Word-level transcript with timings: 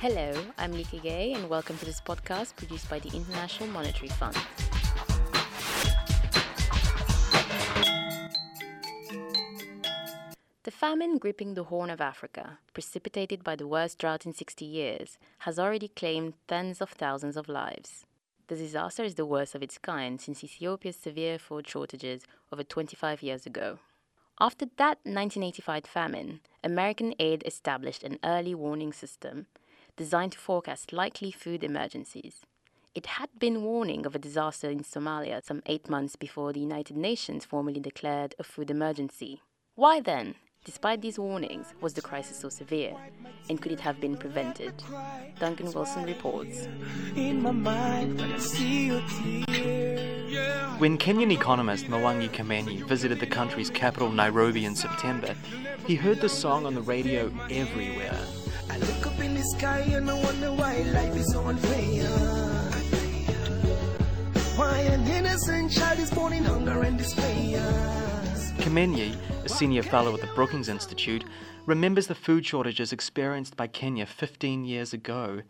Hello, 0.00 0.32
I'm 0.56 0.72
Lika 0.72 0.96
Gay, 0.96 1.34
and 1.34 1.50
welcome 1.50 1.76
to 1.76 1.84
this 1.84 2.00
podcast 2.00 2.56
produced 2.56 2.88
by 2.88 3.00
the 3.00 3.14
International 3.14 3.68
Monetary 3.68 4.08
Fund. 4.08 4.34
The 10.62 10.70
famine 10.70 11.18
gripping 11.18 11.52
the 11.52 11.64
Horn 11.64 11.90
of 11.90 12.00
Africa, 12.00 12.60
precipitated 12.72 13.44
by 13.44 13.56
the 13.56 13.66
worst 13.66 13.98
drought 13.98 14.24
in 14.24 14.32
60 14.32 14.64
years, 14.64 15.18
has 15.40 15.58
already 15.58 15.88
claimed 15.88 16.32
tens 16.48 16.80
of 16.80 16.88
thousands 16.88 17.36
of 17.36 17.46
lives. 17.46 18.06
The 18.48 18.56
disaster 18.56 19.04
is 19.04 19.16
the 19.16 19.26
worst 19.26 19.54
of 19.54 19.62
its 19.62 19.76
kind 19.76 20.18
since 20.18 20.42
Ethiopia's 20.42 20.96
severe 20.96 21.38
food 21.38 21.68
shortages 21.68 22.22
over 22.50 22.64
25 22.64 23.22
years 23.22 23.44
ago. 23.44 23.80
After 24.40 24.64
that 24.78 24.96
1985 25.04 25.84
famine, 25.84 26.40
American 26.64 27.12
aid 27.18 27.42
established 27.44 28.02
an 28.02 28.18
early 28.24 28.54
warning 28.54 28.94
system 28.94 29.44
designed 30.00 30.32
to 30.32 30.38
forecast 30.38 30.94
likely 30.94 31.30
food 31.30 31.62
emergencies. 31.62 32.36
It 32.94 33.04
had 33.18 33.28
been 33.38 33.62
warning 33.62 34.06
of 34.06 34.14
a 34.14 34.24
disaster 34.28 34.70
in 34.70 34.82
Somalia 34.82 35.44
some 35.44 35.60
eight 35.66 35.90
months 35.90 36.16
before 36.16 36.54
the 36.54 36.66
United 36.70 36.96
Nations 36.96 37.44
formally 37.44 37.80
declared 37.80 38.34
a 38.38 38.42
food 38.42 38.70
emergency. 38.70 39.42
Why 39.74 40.00
then, 40.00 40.36
Despite 40.62 41.00
these 41.00 41.18
warnings, 41.18 41.72
was 41.80 41.94
the 41.94 42.02
crisis 42.02 42.36
so 42.36 42.50
severe? 42.50 42.94
And 43.48 43.62
could 43.62 43.72
it 43.72 43.80
have 43.80 43.98
been 43.98 44.14
prevented? 44.14 44.74
Duncan 45.38 45.72
Wilson 45.72 46.04
reports. 46.04 46.68
When 50.82 50.98
Kenyan 50.98 51.32
economist 51.32 51.86
Mwangi 51.86 52.28
Kimenyi 52.28 52.86
visited 52.86 53.20
the 53.20 53.26
country's 53.26 53.70
capital 53.70 54.10
Nairobi 54.10 54.66
in 54.66 54.76
September, 54.76 55.34
he 55.86 55.94
heard 55.94 56.20
the 56.20 56.28
song 56.28 56.66
on 56.66 56.74
the 56.74 56.82
radio 56.82 57.32
everywhere. 57.50 58.18
The 59.40 59.46
sky 59.46 59.80
and 59.94 60.10
I 60.10 60.22
wonder 60.22 60.52
why 60.52 60.82
life 60.92 61.16
is 61.16 61.32
so 61.32 61.40
unfair. 61.46 62.04
Why 64.54 64.80
an 64.80 65.06
innocent 65.06 65.72
child 65.72 65.98
is 65.98 66.10
born 66.10 66.34
in 66.34 66.44
hunger 66.44 66.82
and 66.82 66.98
despair. 66.98 67.58
Kimenyi, 68.58 69.16
a 69.42 69.48
senior 69.48 69.82
fellow 69.82 70.12
at 70.12 70.20
the 70.20 70.26
Brookings 70.34 70.68
Institute, 70.68 71.24
remembers 71.64 72.06
the 72.06 72.14
food 72.14 72.44
shortages 72.44 72.92
experienced 72.92 73.56
by 73.56 73.66
Kenya 73.66 74.04
15 74.04 74.66
years 74.66 74.92
ago. 74.92 75.40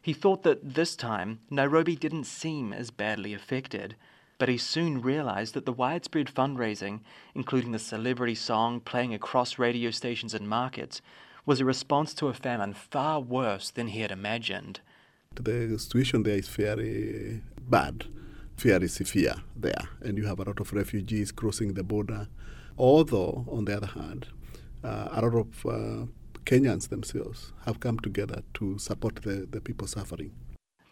He 0.00 0.12
thought 0.12 0.44
that 0.44 0.74
this 0.74 0.94
time 0.94 1.40
Nairobi 1.50 1.96
didn't 1.96 2.26
seem 2.26 2.72
as 2.72 2.92
badly 2.92 3.34
affected, 3.34 3.96
but 4.38 4.48
he 4.48 4.58
soon 4.58 5.02
realized 5.02 5.54
that 5.54 5.66
the 5.66 5.72
widespread 5.72 6.28
fundraising, 6.28 7.00
including 7.34 7.72
the 7.72 7.80
celebrity 7.80 8.36
song 8.36 8.78
playing 8.78 9.12
across 9.12 9.58
radio 9.58 9.90
stations 9.90 10.34
and 10.34 10.48
markets, 10.48 11.02
was 11.50 11.60
a 11.60 11.64
response 11.64 12.14
to 12.14 12.28
a 12.28 12.32
famine 12.32 12.72
far 12.72 13.20
worse 13.20 13.70
than 13.70 13.88
he 13.88 14.02
had 14.02 14.12
imagined. 14.12 14.78
The 15.34 15.76
situation 15.78 16.22
there 16.22 16.38
is 16.38 16.48
very 16.48 17.42
bad, 17.68 18.04
very 18.56 18.86
severe 18.86 19.34
there, 19.56 19.88
and 20.00 20.16
you 20.16 20.26
have 20.26 20.38
a 20.38 20.44
lot 20.44 20.60
of 20.60 20.72
refugees 20.72 21.32
crossing 21.32 21.74
the 21.74 21.82
border 21.82 22.28
Although, 22.80 23.44
on 23.50 23.66
the 23.66 23.76
other 23.76 23.88
hand, 23.88 24.28
uh, 24.82 25.08
a 25.10 25.20
lot 25.20 25.34
of 25.34 25.66
uh, 25.66 26.06
Kenyans 26.46 26.88
themselves 26.88 27.52
have 27.66 27.78
come 27.78 27.98
together 27.98 28.42
to 28.54 28.78
support 28.78 29.16
the, 29.16 29.46
the 29.50 29.60
people 29.60 29.86
suffering. 29.86 30.30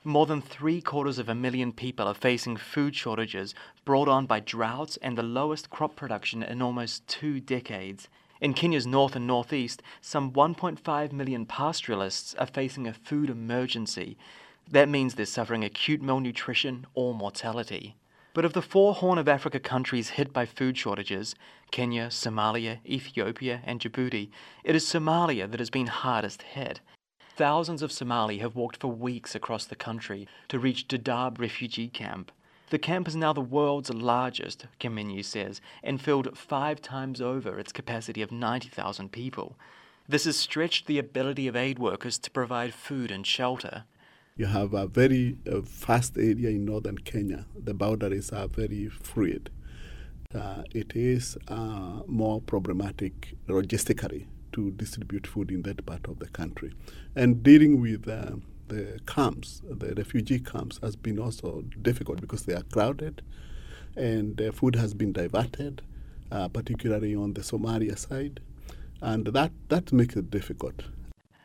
More 0.05 0.27
than 0.27 0.43
three 0.43 0.83
quarters 0.83 1.19
of 1.19 1.29
a 1.29 1.35
million 1.35 1.73
people 1.73 2.07
are 2.07 2.15
facing 2.15 2.57
food 2.57 2.95
shortages 2.95 3.55
brought 3.85 4.09
on 4.09 4.27
by 4.27 4.41
droughts 4.41 4.99
and 4.99 5.17
the 5.17 5.23
lowest 5.23 5.71
crop 5.71 5.97
production 5.97 6.43
in 6.43 6.61
almost 6.61 7.07
two 7.07 7.41
decades. 7.41 8.09
In 8.41 8.55
Kenya's 8.55 8.87
north 8.87 9.17
and 9.17 9.27
northeast, 9.27 9.83
some 10.01 10.33
1.5 10.33 11.13
million 11.13 11.45
pastoralists 11.45 12.35
are 12.37 12.47
facing 12.47 12.87
a 12.87 12.93
food 12.93 13.31
emergency. 13.31 14.17
That 14.71 14.89
means 14.89 15.15
they're 15.15 15.27
suffering 15.27 15.65
acute 15.65 16.01
malnutrition 16.01 16.87
or 16.95 17.15
mortality. 17.15 17.97
But 18.35 18.45
of 18.45 18.53
the 18.53 18.63
four 18.63 18.95
Horn 18.95 19.19
of 19.19 19.27
Africa 19.27 19.59
countries 19.59 20.11
hit 20.11 20.33
by 20.33 20.47
food 20.47 20.79
shortages 20.79 21.35
Kenya, 21.73 22.07
Somalia, 22.07 22.79
Ethiopia, 22.87 23.61
and 23.65 23.81
Djibouti 23.81 24.31
it 24.63 24.77
is 24.77 24.85
Somalia 24.85 25.51
that 25.51 25.59
has 25.59 25.71
been 25.71 25.89
hardest 25.89 26.43
hit. 26.43 26.81
Thousands 27.35 27.83
of 27.83 27.91
Somali 27.91 28.39
have 28.39 28.55
walked 28.55 28.77
for 28.77 28.89
weeks 28.89 29.35
across 29.35 29.65
the 29.65 29.75
country 29.75 30.29
to 30.49 30.59
reach 30.59 30.87
Dadaab 30.87 31.41
refugee 31.41 31.89
camp. 31.89 32.31
The 32.71 32.79
camp 32.79 33.09
is 33.09 33.17
now 33.17 33.33
the 33.33 33.41
world's 33.41 33.93
largest, 33.93 34.67
Kimenyi 34.79 35.25
says, 35.25 35.63
and 35.83 36.01
filled 36.01 36.37
five 36.37 36.83
times 36.83 37.21
over 37.21 37.59
its 37.59 37.73
capacity 37.73 38.21
of 38.21 38.31
90,000 38.31 39.11
people. 39.11 39.57
This 40.07 40.25
has 40.25 40.37
stretched 40.37 40.87
the 40.87 40.99
ability 40.99 41.49
of 41.49 41.57
aid 41.57 41.79
workers 41.79 42.19
to 42.19 42.31
provide 42.31 42.75
food 42.75 43.11
and 43.11 43.27
shelter. 43.27 43.85
You 44.37 44.47
have 44.47 44.75
a 44.75 44.87
very 44.87 45.39
uh, 45.51 45.61
vast 45.61 46.17
area 46.19 46.51
in 46.51 46.67
northern 46.67 46.99
Kenya. 46.99 47.47
The 47.55 47.75
boundaries 47.75 48.31
are 48.33 48.49
very 48.49 48.89
fluid. 48.89 49.51
Uh, 50.35 50.63
it 50.75 50.95
is 50.95 51.39
uh, 51.49 52.01
more 52.07 52.43
problematic 52.43 53.35
logistically 53.49 54.27
to 54.53 54.71
distribute 54.73 55.27
food 55.27 55.51
in 55.51 55.63
that 55.63 55.87
part 55.87 56.07
of 56.07 56.19
the 56.19 56.29
country. 56.29 56.73
And 57.17 57.43
dealing 57.43 57.81
with 57.81 58.07
uh, 58.07 58.37
the 58.69 59.01
camps, 59.07 59.63
the 59.69 59.95
refugee 59.95 60.39
camps, 60.39 60.79
has 60.83 60.97
been 60.97 61.19
also 61.19 61.63
difficult 61.83 62.21
because 62.21 62.45
they 62.45 62.55
are 62.55 62.63
crowded 62.63 63.23
and 63.97 64.41
food 64.55 64.77
has 64.77 64.95
been 64.95 65.13
diverted, 65.13 65.83
uh, 66.31 66.49
particularly 66.49 67.15
on 67.15 67.35
the 67.35 67.41
Somalia 67.41 67.99
side. 67.99 68.41
And 69.01 69.27
that, 69.27 69.53
that 69.69 69.93
makes 69.93 70.17
it 70.17 70.31
difficult. 70.31 70.85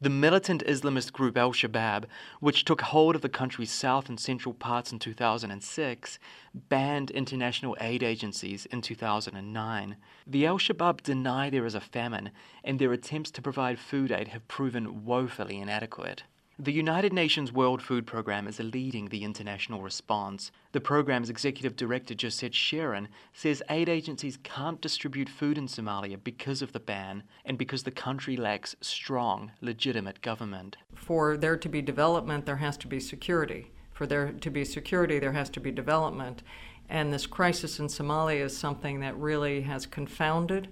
The 0.02 0.10
militant 0.10 0.66
Islamist 0.66 1.14
group 1.14 1.38
Al 1.38 1.54
Shabaab, 1.54 2.06
which 2.42 2.66
took 2.66 2.82
hold 2.82 3.16
of 3.16 3.22
the 3.22 3.30
country's 3.30 3.72
south 3.72 4.10
and 4.10 4.20
central 4.20 4.54
parts 4.54 4.92
in 4.92 5.00
2006, 5.00 6.20
banned 6.54 7.10
international 7.12 7.78
aid 7.80 8.04
agencies 8.04 8.66
in 8.66 8.82
2009. 8.82 9.96
The 10.28 10.46
Al 10.46 10.58
Shabaab 10.58 11.04
deny 11.04 11.50
there 11.50 11.66
is 11.66 11.76
a 11.76 11.80
famine, 11.80 12.32
and 12.66 12.80
their 12.80 12.92
attempts 12.92 13.32
to 13.32 13.42
provide 13.42 13.80
food 13.80 14.12
aid 14.12 14.28
have 14.30 14.46
proven 14.50 15.06
woefully 15.06 15.58
inadequate. 15.60 16.24
The 16.60 16.72
United 16.72 17.14
Nations 17.14 17.52
World 17.52 17.82
Food 17.82 18.06
Programme 18.06 18.48
is 18.48 18.60
leading 18.60 19.08
the 19.08 19.24
international 19.24 19.82
response. 19.82 20.52
The 20.72 20.80
programme's 20.80 21.32
executive 21.32 21.76
director, 21.76 22.14
Josette 22.14 22.52
Sheeran, 22.52 23.08
says 23.34 23.64
aid 23.72 23.90
agencies 23.90 24.38
can't 24.44 24.80
distribute 24.80 25.30
food 25.30 25.58
in 25.58 25.66
Somalia 25.66 26.24
because 26.24 26.62
of 26.62 26.72
the 26.72 26.80
ban 26.80 27.24
and 27.44 27.58
because 27.58 27.82
the 27.82 27.92
country 27.92 28.38
lacks 28.38 28.76
strong, 28.82 29.52
legitimate 29.62 30.22
government. 30.22 30.78
For 30.94 31.38
there 31.38 31.58
to 31.58 31.68
be 31.68 31.82
development, 31.82 32.46
there 32.46 32.58
has 32.58 32.78
to 32.78 32.88
be 32.88 33.00
security. 33.00 33.72
For 33.92 34.06
there 34.06 34.32
to 34.32 34.52
be 34.52 34.64
security, 34.64 35.18
there 35.18 35.32
has 35.32 35.50
to 35.52 35.60
be 35.60 35.72
development. 35.72 36.44
And 36.88 37.12
this 37.12 37.26
crisis 37.26 37.80
in 37.80 37.88
Somalia 37.88 38.42
is 38.42 38.56
something 38.56 39.00
that 39.00 39.18
really 39.18 39.62
has 39.62 39.88
confounded 39.88 40.68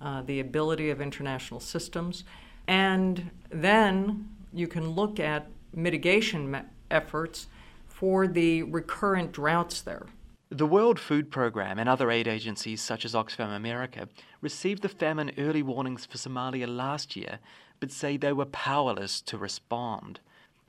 uh, 0.00 0.22
the 0.22 0.40
ability 0.40 0.90
of 0.90 1.00
international 1.00 1.60
systems. 1.60 2.24
And 2.66 3.30
then 3.48 4.28
you 4.52 4.66
can 4.66 4.90
look 4.90 5.20
at 5.20 5.48
mitigation 5.74 6.50
me- 6.50 6.60
efforts 6.90 7.46
for 7.88 8.26
the 8.26 8.62
recurrent 8.64 9.32
droughts 9.32 9.80
there. 9.80 10.06
The 10.52 10.66
World 10.66 10.98
Food 10.98 11.30
Programme 11.30 11.78
and 11.78 11.88
other 11.88 12.10
aid 12.10 12.26
agencies 12.26 12.82
such 12.82 13.04
as 13.04 13.14
Oxfam 13.14 13.54
America 13.54 14.08
received 14.40 14.82
the 14.82 14.88
famine 14.88 15.30
early 15.38 15.62
warnings 15.62 16.06
for 16.06 16.18
Somalia 16.18 16.66
last 16.66 17.14
year, 17.14 17.38
but 17.78 17.92
say 17.92 18.16
they 18.16 18.32
were 18.32 18.46
powerless 18.46 19.20
to 19.22 19.38
respond. 19.38 20.18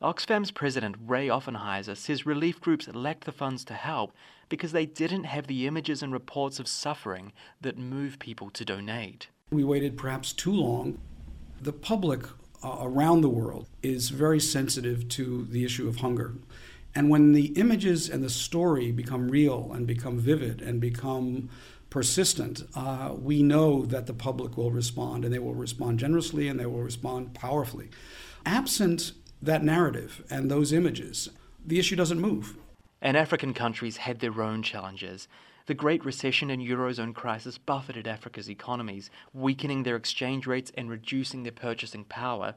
Oxfam's 0.01 0.51
president, 0.51 0.95
Ray 1.03 1.27
Offenheiser, 1.27 1.97
says 1.97 2.25
relief 2.25 2.59
groups 2.61 2.87
lacked 2.87 3.25
the 3.25 3.31
funds 3.31 3.63
to 3.65 3.73
help 3.73 4.13
because 4.49 4.71
they 4.71 4.85
didn't 4.85 5.23
have 5.23 5.47
the 5.47 5.65
images 5.65 6.03
and 6.03 6.11
reports 6.11 6.59
of 6.59 6.67
suffering 6.67 7.31
that 7.61 7.77
move 7.77 8.19
people 8.19 8.49
to 8.51 8.65
donate. 8.65 9.29
We 9.51 9.63
waited 9.63 9.97
perhaps 9.97 10.33
too 10.33 10.53
long. 10.53 10.99
The 11.61 11.73
public 11.73 12.21
uh, 12.63 12.77
around 12.81 13.21
the 13.21 13.29
world 13.29 13.67
is 13.81 14.09
very 14.09 14.39
sensitive 14.39 15.07
to 15.09 15.45
the 15.49 15.65
issue 15.65 15.87
of 15.87 15.97
hunger. 15.97 16.35
And 16.93 17.09
when 17.09 17.31
the 17.31 17.47
images 17.57 18.09
and 18.09 18.23
the 18.23 18.29
story 18.29 18.91
become 18.91 19.29
real 19.29 19.71
and 19.73 19.87
become 19.87 20.19
vivid 20.19 20.61
and 20.61 20.81
become 20.81 21.49
persistent, 21.89 22.63
uh, 22.75 23.13
we 23.17 23.43
know 23.43 23.85
that 23.85 24.07
the 24.07 24.13
public 24.13 24.57
will 24.57 24.71
respond 24.71 25.23
and 25.23 25.33
they 25.33 25.39
will 25.39 25.55
respond 25.55 25.99
generously 25.99 26.47
and 26.47 26.59
they 26.59 26.65
will 26.65 26.83
respond 26.83 27.33
powerfully. 27.33 27.89
Absent 28.45 29.13
that 29.41 29.63
narrative 29.63 30.23
and 30.29 30.51
those 30.51 30.73
images, 30.73 31.29
the 31.65 31.79
issue 31.79 31.95
doesn't 31.95 32.19
move. 32.19 32.55
And 33.01 33.17
African 33.17 33.53
countries 33.53 33.97
had 33.97 34.19
their 34.19 34.41
own 34.41 34.61
challenges. 34.61 35.27
The 35.71 35.75
Great 35.75 36.03
Recession 36.03 36.49
and 36.49 36.61
Eurozone 36.61 37.15
crisis 37.15 37.57
buffeted 37.57 38.05
Africa's 38.05 38.49
economies, 38.49 39.09
weakening 39.33 39.83
their 39.83 39.95
exchange 39.95 40.45
rates 40.45 40.69
and 40.75 40.89
reducing 40.89 41.43
their 41.43 41.53
purchasing 41.53 42.03
power. 42.03 42.55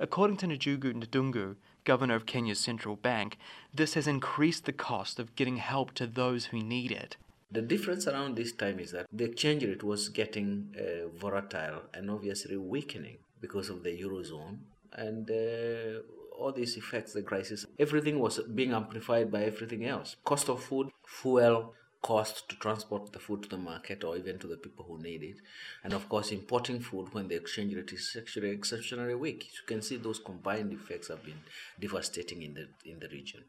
According 0.00 0.38
to 0.38 0.46
Njuguna 0.46 1.06
Ndung'u, 1.06 1.56
governor 1.84 2.14
of 2.14 2.24
Kenya's 2.24 2.58
central 2.58 2.96
bank, 2.96 3.36
this 3.74 3.92
has 3.92 4.06
increased 4.06 4.64
the 4.64 4.72
cost 4.72 5.18
of 5.18 5.36
getting 5.36 5.58
help 5.58 5.92
to 5.92 6.06
those 6.06 6.46
who 6.46 6.62
need 6.62 6.90
it. 6.90 7.18
The 7.52 7.60
difference 7.60 8.06
around 8.08 8.34
this 8.34 8.52
time 8.52 8.80
is 8.80 8.92
that 8.92 9.08
the 9.12 9.24
exchange 9.24 9.62
rate 9.62 9.84
was 9.84 10.08
getting 10.08 10.74
uh, 10.74 11.08
volatile 11.18 11.82
and 11.92 12.10
obviously 12.10 12.56
weakening 12.56 13.18
because 13.42 13.68
of 13.68 13.82
the 13.82 13.90
Eurozone. 13.90 14.60
And 14.94 15.30
uh, 15.30 16.00
all 16.38 16.50
these 16.50 16.78
effects, 16.78 17.12
the 17.12 17.20
crisis, 17.20 17.66
everything 17.78 18.20
was 18.20 18.38
being 18.38 18.72
amplified 18.72 19.30
by 19.30 19.44
everything 19.44 19.84
else. 19.84 20.16
Cost 20.24 20.48
of 20.48 20.62
food, 20.62 20.88
fuel, 21.06 21.74
cost 22.04 22.48
to 22.50 22.56
transport 22.56 23.12
the 23.12 23.18
food 23.18 23.42
to 23.42 23.48
the 23.48 23.56
market 23.56 24.04
or 24.04 24.14
even 24.16 24.38
to 24.38 24.46
the 24.46 24.58
people 24.58 24.84
who 24.86 24.98
need 25.02 25.22
it. 25.22 25.38
And 25.82 25.94
of 25.94 26.06
course, 26.10 26.32
importing 26.32 26.80
food 26.80 27.14
when 27.14 27.28
the 27.28 27.34
exchange 27.34 27.74
rate 27.74 27.92
is 27.92 28.14
actually 28.18 28.50
exceptionally 28.50 29.14
weak. 29.14 29.48
You 29.54 29.66
can 29.66 29.80
see 29.80 29.96
those 29.96 30.18
combined 30.18 30.72
effects 30.72 31.08
have 31.08 31.24
been 31.24 31.40
devastating 31.80 32.42
in 32.42 32.52
the 32.58 32.66
in 32.84 32.98
the 33.00 33.08
region. 33.08 33.44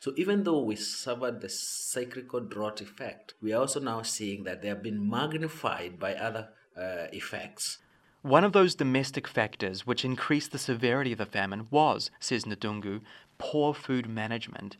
So 0.00 0.12
even 0.16 0.44
though 0.44 0.62
we 0.62 0.76
suffered 0.76 1.40
the 1.40 1.50
cyclical 1.50 2.40
drought 2.40 2.80
effect, 2.80 3.34
we 3.42 3.52
are 3.52 3.60
also 3.60 3.80
now 3.80 4.00
seeing 4.02 4.44
that 4.44 4.62
they 4.62 4.68
have 4.68 4.82
been 4.82 5.08
magnified 5.18 6.00
by 6.00 6.14
other 6.14 6.48
uh, 6.76 7.06
effects. 7.12 7.78
One 8.22 8.44
of 8.44 8.52
those 8.52 8.74
domestic 8.74 9.28
factors 9.28 9.86
which 9.86 10.04
increased 10.04 10.50
the 10.52 10.58
severity 10.58 11.12
of 11.12 11.18
the 11.18 11.26
famine 11.38 11.68
was, 11.70 12.10
says 12.18 12.44
Ndungu, 12.44 13.00
poor 13.38 13.74
food 13.74 14.08
management. 14.08 14.76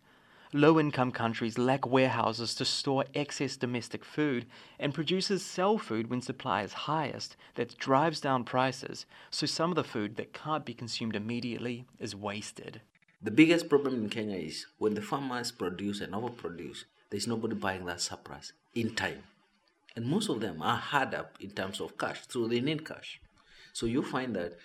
Low 0.54 0.80
income 0.80 1.12
countries 1.12 1.58
lack 1.58 1.86
warehouses 1.86 2.54
to 2.54 2.64
store 2.64 3.04
excess 3.14 3.56
domestic 3.56 4.02
food, 4.02 4.46
and 4.78 4.94
producers 4.94 5.42
sell 5.42 5.76
food 5.76 6.08
when 6.08 6.22
supply 6.22 6.62
is 6.62 6.72
highest. 6.72 7.36
That 7.56 7.76
drives 7.76 8.18
down 8.18 8.44
prices, 8.44 9.04
so 9.30 9.44
some 9.44 9.70
of 9.70 9.76
the 9.76 9.84
food 9.84 10.16
that 10.16 10.32
can't 10.32 10.64
be 10.64 10.72
consumed 10.72 11.14
immediately 11.14 11.84
is 11.98 12.16
wasted. 12.16 12.80
The 13.20 13.30
biggest 13.30 13.68
problem 13.68 13.96
in 13.96 14.08
Kenya 14.08 14.38
is 14.38 14.64
when 14.78 14.94
the 14.94 15.02
farmers 15.02 15.52
produce 15.52 16.00
and 16.00 16.14
overproduce, 16.14 16.84
there's 17.10 17.26
nobody 17.26 17.54
buying 17.54 17.84
that 17.84 18.00
surplus 18.00 18.52
in 18.74 18.94
time. 18.94 19.24
And 19.96 20.06
most 20.06 20.30
of 20.30 20.40
them 20.40 20.62
are 20.62 20.76
hard 20.76 21.12
up 21.14 21.36
in 21.40 21.50
terms 21.50 21.78
of 21.78 21.98
cash, 21.98 22.22
so 22.28 22.48
they 22.48 22.60
need 22.60 22.86
cash. 22.86 23.20
So 23.74 23.84
you 23.84 24.02
find 24.02 24.34
that 24.36 24.56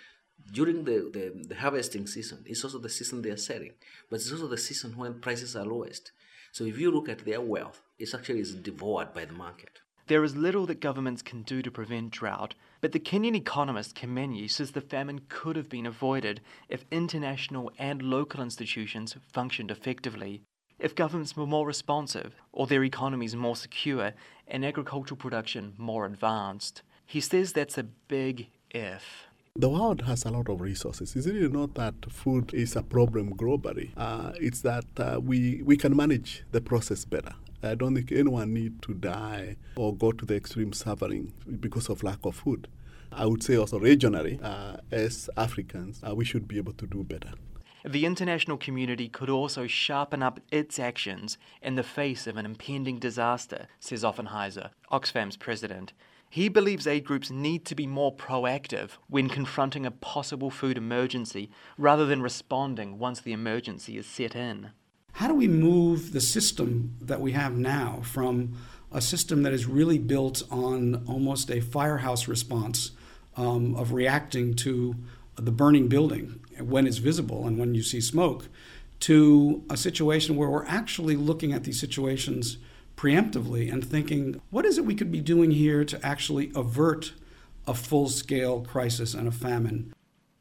during 0.52 0.84
the, 0.84 1.10
the, 1.12 1.46
the, 1.48 1.54
harvesting 1.54 2.06
season, 2.06 2.44
it's 2.46 2.64
also 2.64 2.78
the 2.78 2.88
season 2.88 3.22
they 3.22 3.30
are 3.30 3.36
selling, 3.36 3.72
but 4.10 4.16
it's 4.16 4.30
also 4.30 4.46
the 4.46 4.58
season 4.58 4.96
when 4.96 5.20
prices 5.20 5.56
are 5.56 5.64
lowest. 5.64 6.12
So 6.52 6.64
if 6.64 6.78
you 6.78 6.90
look 6.90 7.08
at 7.08 7.24
their 7.24 7.40
wealth, 7.40 7.82
it 7.98 8.14
actually 8.14 8.40
is 8.40 8.54
devoured 8.54 9.12
by 9.12 9.24
the 9.24 9.32
market. 9.32 9.80
There 10.06 10.22
is 10.22 10.36
little 10.36 10.66
that 10.66 10.80
governments 10.80 11.22
can 11.22 11.42
do 11.42 11.62
to 11.62 11.70
prevent 11.70 12.10
drought, 12.10 12.54
but 12.82 12.92
the 12.92 13.00
Kenyan 13.00 13.34
economist 13.34 13.96
Kimenyi 13.96 14.50
says 14.50 14.72
the 14.72 14.82
famine 14.82 15.22
could 15.30 15.56
have 15.56 15.70
been 15.70 15.86
avoided 15.86 16.42
if 16.68 16.84
international 16.90 17.72
and 17.78 18.02
local 18.02 18.42
institutions 18.42 19.16
functioned 19.32 19.70
effectively, 19.70 20.42
if 20.78 20.94
governments 20.94 21.34
were 21.36 21.46
more 21.46 21.66
responsive, 21.66 22.34
or 22.52 22.66
their 22.66 22.84
economies 22.84 23.34
more 23.34 23.56
secure, 23.56 24.12
and 24.46 24.64
agricultural 24.64 25.16
production 25.16 25.72
more 25.78 26.04
advanced. 26.04 26.82
He 27.06 27.20
says 27.20 27.52
that's 27.52 27.78
a 27.78 27.84
big 27.84 28.48
if. 28.70 29.26
The 29.56 29.68
world 29.68 30.02
has 30.02 30.24
a 30.24 30.30
lot 30.30 30.48
of 30.48 30.60
resources. 30.60 31.14
It's 31.14 31.28
really 31.28 31.48
not 31.48 31.74
that 31.76 31.94
food 32.10 32.52
is 32.52 32.74
a 32.74 32.82
problem 32.82 33.36
globally. 33.36 33.92
Uh, 33.96 34.32
it's 34.40 34.62
that 34.62 34.84
uh, 34.96 35.20
we, 35.22 35.62
we 35.62 35.76
can 35.76 35.94
manage 35.94 36.42
the 36.50 36.60
process 36.60 37.04
better. 37.04 37.34
I 37.62 37.76
don't 37.76 37.94
think 37.94 38.10
anyone 38.10 38.52
need 38.52 38.82
to 38.82 38.94
die 38.94 39.54
or 39.76 39.94
go 39.94 40.10
to 40.10 40.26
the 40.26 40.34
extreme 40.34 40.72
suffering 40.72 41.32
because 41.60 41.88
of 41.88 42.02
lack 42.02 42.18
of 42.24 42.34
food. 42.34 42.66
I 43.12 43.26
would 43.26 43.44
say 43.44 43.54
also 43.54 43.78
regionally, 43.78 44.42
uh, 44.42 44.78
as 44.90 45.30
Africans, 45.36 46.02
uh, 46.04 46.16
we 46.16 46.24
should 46.24 46.48
be 46.48 46.56
able 46.56 46.72
to 46.72 46.86
do 46.88 47.04
better. 47.04 47.34
The 47.84 48.06
international 48.06 48.56
community 48.56 49.08
could 49.08 49.30
also 49.30 49.68
sharpen 49.68 50.20
up 50.20 50.40
its 50.50 50.80
actions 50.80 51.38
in 51.62 51.76
the 51.76 51.84
face 51.84 52.26
of 52.26 52.36
an 52.36 52.44
impending 52.44 52.98
disaster, 52.98 53.68
says 53.78 54.02
Offenheiser, 54.02 54.70
Oxfam's 54.90 55.36
president. 55.36 55.92
He 56.30 56.48
believes 56.48 56.86
aid 56.86 57.04
groups 57.04 57.30
need 57.30 57.64
to 57.66 57.74
be 57.74 57.86
more 57.86 58.14
proactive 58.14 58.90
when 59.08 59.28
confronting 59.28 59.86
a 59.86 59.90
possible 59.90 60.50
food 60.50 60.76
emergency 60.76 61.50
rather 61.78 62.06
than 62.06 62.22
responding 62.22 62.98
once 62.98 63.20
the 63.20 63.32
emergency 63.32 63.96
is 63.96 64.06
set 64.06 64.34
in. 64.34 64.70
How 65.12 65.28
do 65.28 65.34
we 65.34 65.46
move 65.46 66.12
the 66.12 66.20
system 66.20 66.96
that 67.00 67.20
we 67.20 67.32
have 67.32 67.56
now 67.56 68.00
from 68.02 68.56
a 68.90 69.00
system 69.00 69.42
that 69.44 69.52
is 69.52 69.66
really 69.66 69.98
built 69.98 70.42
on 70.50 71.04
almost 71.06 71.50
a 71.50 71.60
firehouse 71.60 72.26
response 72.26 72.90
um, 73.36 73.74
of 73.76 73.92
reacting 73.92 74.54
to 74.54 74.96
the 75.36 75.52
burning 75.52 75.88
building 75.88 76.40
when 76.60 76.86
it's 76.86 76.98
visible 76.98 77.46
and 77.46 77.58
when 77.58 77.74
you 77.74 77.82
see 77.82 78.00
smoke 78.00 78.48
to 79.00 79.64
a 79.68 79.76
situation 79.76 80.36
where 80.36 80.48
we're 80.48 80.66
actually 80.66 81.16
looking 81.16 81.52
at 81.52 81.64
these 81.64 81.78
situations 81.78 82.58
preemptively 82.96 83.72
and 83.72 83.84
thinking, 83.84 84.40
what 84.50 84.64
is 84.64 84.78
it 84.78 84.84
we 84.84 84.94
could 84.94 85.12
be 85.12 85.20
doing 85.20 85.50
here 85.50 85.84
to 85.84 86.04
actually 86.04 86.52
avert 86.54 87.12
a 87.66 87.74
full 87.74 88.08
scale 88.08 88.60
crisis 88.60 89.14
and 89.14 89.26
a 89.26 89.32
famine? 89.32 89.92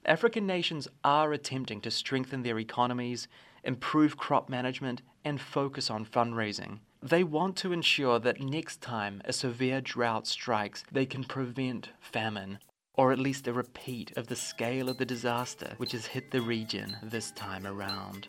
African 0.05 0.45
nations 0.45 0.88
are 1.03 1.31
attempting 1.31 1.79
to 1.81 1.91
strengthen 1.91 2.44
their 2.44 2.59
economies, 2.59 3.27
improve 3.63 4.17
crop 4.17 4.50
management, 4.50 5.01
and 5.23 5.39
focus 5.39 5.89
on 5.89 6.05
fundraising. 6.05 6.79
They 7.01 7.23
want 7.23 7.55
to 7.57 7.71
ensure 7.71 8.19
that 8.19 8.41
next 8.41 8.81
time 8.81 9.21
a 9.25 9.33
severe 9.33 9.81
drought 9.81 10.27
strikes, 10.27 10.83
they 10.91 11.05
can 11.05 11.23
prevent 11.23 11.89
famine, 12.00 12.59
or 12.95 13.11
at 13.11 13.19
least 13.19 13.47
a 13.47 13.53
repeat 13.53 14.15
of 14.17 14.27
the 14.27 14.35
scale 14.35 14.89
of 14.89 14.97
the 14.97 15.05
disaster 15.05 15.73
which 15.77 15.94
has 15.94 16.05
hit 16.05 16.31
the 16.31 16.41
region 16.41 16.95
this 17.01 17.31
time 17.31 17.65
around. 17.65 18.27